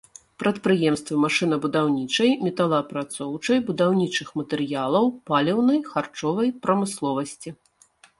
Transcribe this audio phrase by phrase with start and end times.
[0.41, 7.49] Прадпрыемствы машынабудаўнічай, металаапрацоўчай, будаўнічых матэрыялаў, паліўнай, харчовай прамысловасці.